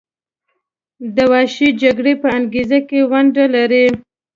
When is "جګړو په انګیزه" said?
1.81-2.79